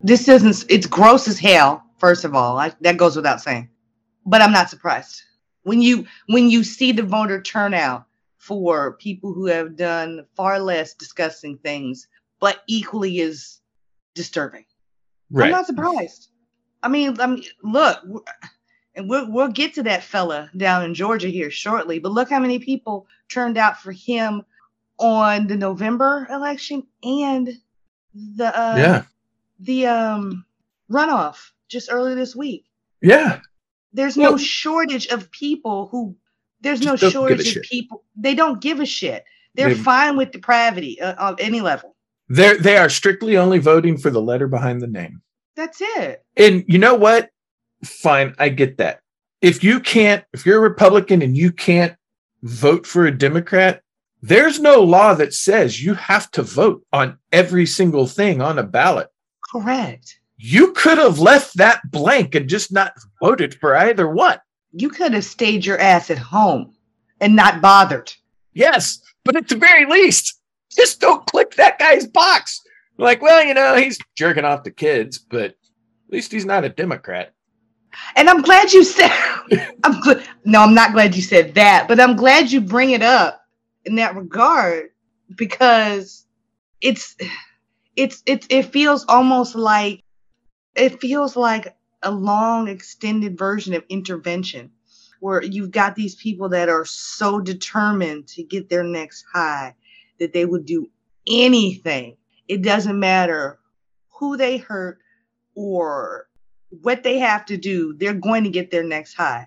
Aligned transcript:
This 0.00 0.28
isn't, 0.28 0.64
it's 0.68 0.86
gross 0.86 1.28
as 1.28 1.38
hell, 1.38 1.84
first 1.98 2.24
of 2.24 2.34
all. 2.34 2.58
I, 2.58 2.72
that 2.80 2.96
goes 2.96 3.14
without 3.14 3.40
saying. 3.40 3.68
But 4.26 4.42
I'm 4.42 4.52
not 4.52 4.70
surprised. 4.70 5.22
When 5.62 5.80
you 5.80 6.06
when 6.26 6.50
you 6.50 6.64
see 6.64 6.90
the 6.90 7.04
voter 7.04 7.40
turnout 7.40 8.06
for 8.38 8.94
people 8.94 9.32
who 9.32 9.46
have 9.46 9.76
done 9.76 10.26
far 10.36 10.58
less 10.58 10.94
disgusting 10.94 11.58
things, 11.58 12.08
but 12.40 12.62
equally 12.66 13.20
as 13.20 13.60
disturbing. 14.14 14.64
Right. 15.30 15.46
I'm 15.46 15.52
not 15.52 15.66
surprised. 15.66 16.30
I 16.82 16.88
mean, 16.88 17.20
I 17.20 17.26
mean, 17.28 17.44
look, 17.62 17.98
and 18.94 19.08
we'll 19.08 19.30
we'll 19.30 19.48
get 19.48 19.74
to 19.74 19.82
that 19.84 20.02
fella 20.02 20.50
down 20.56 20.84
in 20.84 20.94
Georgia 20.94 21.28
here 21.28 21.50
shortly. 21.50 21.98
But 21.98 22.12
look 22.12 22.30
how 22.30 22.40
many 22.40 22.58
people 22.58 23.06
turned 23.28 23.56
out 23.58 23.80
for 23.80 23.92
him 23.92 24.42
on 24.98 25.46
the 25.46 25.56
November 25.56 26.26
election 26.30 26.86
and 27.02 27.48
the 28.14 28.46
uh, 28.46 28.76
yeah. 28.76 29.02
the 29.60 29.86
um 29.86 30.44
runoff 30.90 31.50
just 31.68 31.90
earlier 31.90 32.14
this 32.14 32.36
week. 32.36 32.66
Yeah. 33.00 33.40
There's 33.94 34.16
no 34.16 34.36
shortage 34.36 35.06
of 35.08 35.30
people 35.30 35.88
who. 35.88 36.16
There's 36.60 36.80
no 36.80 36.96
don't 36.96 37.00
give 37.00 37.08
a 37.08 37.10
shortage 37.10 37.56
of 37.56 37.62
people. 37.64 38.04
They 38.16 38.34
don't 38.34 38.60
give 38.60 38.78
a 38.80 38.86
shit. 38.86 39.24
They're 39.54 39.74
They- 39.74 39.74
fine 39.74 40.16
with 40.16 40.30
depravity 40.30 41.00
uh, 41.00 41.14
of 41.14 41.40
any 41.40 41.60
level. 41.60 41.96
They're 42.28 42.56
they 42.56 42.76
are 42.78 42.88
strictly 42.88 43.36
only 43.36 43.58
voting 43.58 43.98
for 43.98 44.08
the 44.08 44.22
letter 44.22 44.46
behind 44.46 44.80
the 44.80 44.86
name. 44.86 45.20
That's 45.56 45.78
it. 45.80 46.24
And 46.36 46.64
you 46.66 46.78
know 46.78 46.94
what? 46.94 47.30
Fine, 47.84 48.34
I 48.38 48.48
get 48.48 48.78
that. 48.78 49.00
If 49.40 49.64
you 49.64 49.80
can't, 49.80 50.24
if 50.32 50.46
you're 50.46 50.58
a 50.58 50.68
Republican 50.68 51.22
and 51.22 51.36
you 51.36 51.50
can't 51.52 51.96
vote 52.42 52.86
for 52.86 53.06
a 53.06 53.16
Democrat, 53.16 53.82
there's 54.22 54.60
no 54.60 54.82
law 54.82 55.14
that 55.14 55.34
says 55.34 55.82
you 55.82 55.94
have 55.94 56.30
to 56.32 56.42
vote 56.42 56.84
on 56.92 57.18
every 57.32 57.66
single 57.66 58.06
thing 58.06 58.40
on 58.40 58.58
a 58.58 58.62
ballot. 58.62 59.08
Correct. 59.50 60.20
You 60.36 60.72
could 60.72 60.98
have 60.98 61.18
left 61.18 61.56
that 61.56 61.80
blank 61.90 62.34
and 62.34 62.48
just 62.48 62.72
not 62.72 62.94
voted 63.20 63.54
for 63.54 63.76
either 63.76 64.08
one. 64.08 64.38
You 64.72 64.88
could 64.88 65.12
have 65.12 65.24
stayed 65.24 65.66
your 65.66 65.78
ass 65.78 66.10
at 66.10 66.18
home 66.18 66.74
and 67.20 67.36
not 67.36 67.60
bothered. 67.60 68.12
Yes, 68.54 69.00
but 69.24 69.36
at 69.36 69.48
the 69.48 69.56
very 69.56 69.86
least, 69.86 70.38
just 70.70 71.00
don't 71.00 71.26
click 71.26 71.54
that 71.56 71.78
guy's 71.78 72.06
box. 72.06 72.60
Like, 72.98 73.22
well, 73.22 73.44
you 73.44 73.54
know, 73.54 73.76
he's 73.76 73.98
jerking 74.16 74.44
off 74.44 74.64
the 74.64 74.70
kids, 74.70 75.18
but 75.18 75.50
at 75.50 75.56
least 76.10 76.32
he's 76.32 76.46
not 76.46 76.64
a 76.64 76.68
Democrat. 76.68 77.32
And 78.16 78.28
I'm 78.28 78.42
glad 78.42 78.72
you 78.72 78.84
said. 78.84 79.10
I'm 79.84 80.00
good. 80.00 80.26
No, 80.44 80.62
I'm 80.62 80.74
not 80.74 80.92
glad 80.92 81.14
you 81.14 81.22
said 81.22 81.54
that, 81.54 81.88
but 81.88 82.00
I'm 82.00 82.16
glad 82.16 82.50
you 82.50 82.60
bring 82.60 82.90
it 82.90 83.02
up 83.02 83.44
in 83.84 83.96
that 83.96 84.16
regard 84.16 84.90
because 85.36 86.26
it's 86.80 87.16
it's 87.96 88.22
it's 88.26 88.46
it 88.50 88.64
feels 88.64 89.04
almost 89.08 89.54
like 89.54 90.02
it 90.74 91.00
feels 91.00 91.36
like 91.36 91.76
a 92.02 92.10
long 92.10 92.68
extended 92.68 93.38
version 93.38 93.74
of 93.74 93.84
intervention 93.88 94.70
where 95.20 95.42
you've 95.42 95.70
got 95.70 95.94
these 95.94 96.16
people 96.16 96.48
that 96.48 96.68
are 96.68 96.84
so 96.84 97.40
determined 97.40 98.26
to 98.26 98.42
get 98.42 98.68
their 98.68 98.82
next 98.82 99.24
high 99.32 99.74
that 100.18 100.32
they 100.32 100.44
would 100.44 100.66
do 100.66 100.88
anything 101.28 102.16
it 102.48 102.62
doesn't 102.62 102.98
matter 102.98 103.58
who 104.08 104.36
they 104.36 104.56
hurt 104.56 104.98
or 105.54 106.26
what 106.80 107.02
they 107.02 107.18
have 107.18 107.44
to 107.44 107.56
do 107.56 107.94
they're 107.94 108.14
going 108.14 108.44
to 108.44 108.50
get 108.50 108.70
their 108.70 108.84
next 108.84 109.14
high 109.14 109.46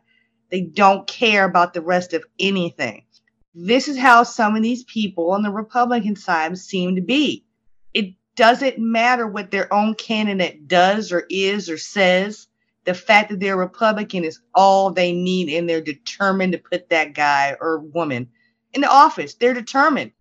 they 0.51 0.61
don't 0.61 1.07
care 1.07 1.45
about 1.45 1.73
the 1.73 1.81
rest 1.81 2.13
of 2.13 2.23
anything 2.39 3.03
this 3.53 3.87
is 3.87 3.97
how 3.97 4.23
some 4.23 4.55
of 4.55 4.61
these 4.63 4.83
people 4.83 5.31
on 5.31 5.41
the 5.41 5.51
republican 5.51 6.15
side 6.15 6.57
seem 6.57 6.95
to 6.95 7.01
be 7.01 7.43
it 7.93 8.13
doesn't 8.35 8.77
matter 8.77 9.25
what 9.25 9.51
their 9.51 9.73
own 9.73 9.95
candidate 9.95 10.67
does 10.67 11.11
or 11.11 11.25
is 11.29 11.69
or 11.69 11.77
says. 11.77 12.47
The 12.83 12.93
fact 12.93 13.29
that 13.29 13.39
they're 13.39 13.57
Republican 13.57 14.23
is 14.23 14.41
all 14.53 14.91
they 14.91 15.11
need, 15.11 15.49
and 15.49 15.67
they're 15.67 15.81
determined 15.81 16.51
to 16.51 16.59
put 16.59 16.89
that 16.89 17.13
guy 17.13 17.55
or 17.59 17.79
woman 17.79 18.29
in 18.73 18.81
the 18.81 18.91
office. 18.91 19.35
They're 19.35 19.53
determined. 19.53 20.11